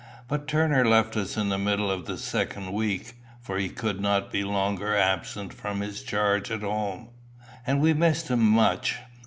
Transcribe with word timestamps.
But 0.27 0.47
Turner 0.47 0.83
left 0.83 1.15
us 1.15 1.37
in 1.37 1.49
the 1.49 1.59
middle 1.59 1.91
of 1.91 2.07
the 2.07 2.17
second 2.17 2.71
week, 2.73 3.13
for 3.39 3.59
he 3.59 3.69
could 3.69 4.01
not 4.01 4.31
be 4.31 4.43
longer 4.43 4.95
absent 4.97 5.53
from 5.53 5.81
his 5.81 6.01
charge 6.01 6.49
at 6.49 6.61
home, 6.61 7.09
and 7.67 7.79
we 7.79 7.93
missed 7.93 8.27
him 8.27 8.41
much. 8.41 8.97